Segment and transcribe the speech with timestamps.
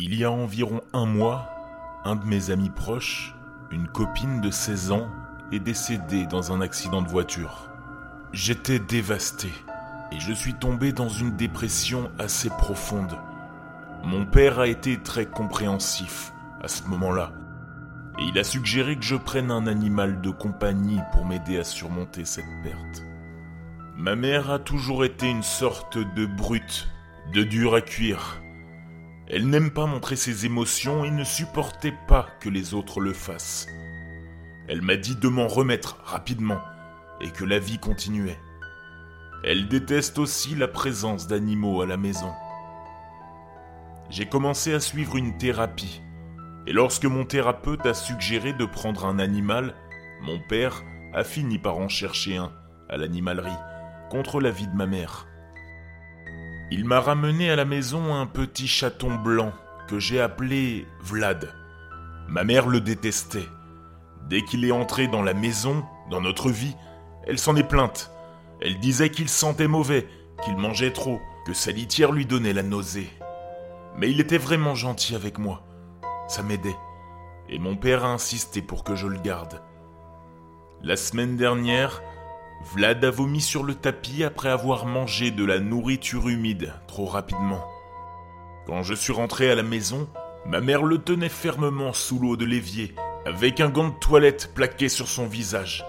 [0.00, 1.50] Il y a environ un mois,
[2.04, 3.34] un de mes amis proches,
[3.72, 5.08] une copine de 16 ans,
[5.50, 7.68] est décédée dans un accident de voiture.
[8.32, 9.48] J'étais dévasté
[10.12, 13.18] et je suis tombé dans une dépression assez profonde.
[14.04, 17.32] Mon père a été très compréhensif à ce moment-là
[18.20, 22.24] et il a suggéré que je prenne un animal de compagnie pour m'aider à surmonter
[22.24, 23.02] cette perte.
[23.96, 26.88] Ma mère a toujours été une sorte de brute,
[27.34, 28.40] de dur à cuire.
[29.30, 33.66] Elle n'aime pas montrer ses émotions et ne supportait pas que les autres le fassent.
[34.68, 36.60] Elle m'a dit de m'en remettre rapidement
[37.20, 38.38] et que la vie continuait.
[39.44, 42.32] Elle déteste aussi la présence d'animaux à la maison.
[44.08, 46.00] J'ai commencé à suivre une thérapie,
[46.66, 49.74] et lorsque mon thérapeute a suggéré de prendre un animal,
[50.22, 52.52] mon père a fini par en chercher un
[52.88, 53.50] à l'animalerie,
[54.10, 55.27] contre l'avis de ma mère.
[56.70, 59.52] Il m'a ramené à la maison un petit chaton blanc
[59.88, 61.54] que j'ai appelé Vlad.
[62.28, 63.48] Ma mère le détestait.
[64.28, 66.76] Dès qu'il est entré dans la maison, dans notre vie,
[67.26, 68.10] elle s'en est plainte.
[68.60, 70.06] Elle disait qu'il sentait mauvais,
[70.44, 73.08] qu'il mangeait trop, que sa litière lui donnait la nausée.
[73.96, 75.64] Mais il était vraiment gentil avec moi.
[76.28, 76.76] Ça m'aidait.
[77.48, 79.62] Et mon père a insisté pour que je le garde.
[80.82, 82.02] La semaine dernière,
[82.64, 87.64] Vlad a vomi sur le tapis après avoir mangé de la nourriture humide trop rapidement.
[88.66, 90.08] Quand je suis rentré à la maison,
[90.44, 94.88] ma mère le tenait fermement sous l'eau de l'évier, avec un gant de toilette plaqué
[94.88, 95.84] sur son visage,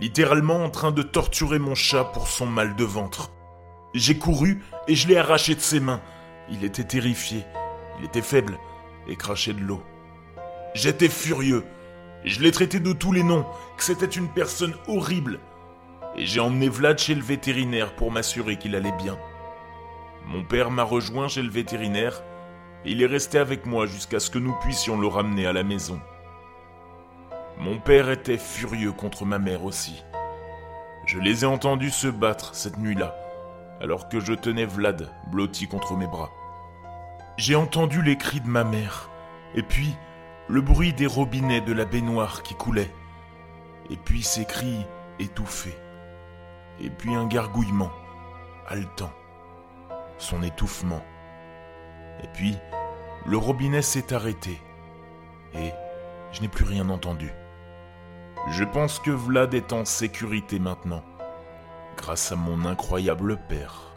[0.00, 3.30] littéralement en train de torturer mon chat pour son mal de ventre.
[3.94, 6.02] J'ai couru et je l'ai arraché de ses mains.
[6.50, 7.46] Il était terrifié,
[7.98, 8.58] il était faible
[9.08, 9.82] et crachait de l'eau.
[10.74, 11.64] J'étais furieux.
[12.24, 15.38] Je l'ai traité de tous les noms, que c'était une personne horrible,
[16.16, 19.18] et j'ai emmené Vlad chez le vétérinaire pour m'assurer qu'il allait bien.
[20.26, 22.22] Mon père m'a rejoint chez le vétérinaire
[22.84, 25.62] et il est resté avec moi jusqu'à ce que nous puissions le ramener à la
[25.62, 26.00] maison.
[27.58, 30.04] Mon père était furieux contre ma mère aussi.
[31.06, 33.14] Je les ai entendus se battre cette nuit-là,
[33.80, 36.30] alors que je tenais Vlad blotti contre mes bras.
[37.36, 39.10] J'ai entendu les cris de ma mère,
[39.54, 39.94] et puis
[40.48, 42.90] le bruit des robinets de la baignoire qui coulait,
[43.90, 44.84] et puis ces cris
[45.18, 45.76] étouffés
[46.80, 47.92] et puis un gargouillement,
[48.68, 49.12] haletant,
[50.18, 51.02] son étouffement.
[52.22, 52.56] Et puis,
[53.26, 54.60] le robinet s'est arrêté,
[55.54, 55.72] et
[56.32, 57.30] je n'ai plus rien entendu.
[58.50, 61.02] Je pense que Vlad est en sécurité maintenant,
[61.96, 63.95] grâce à mon incroyable père.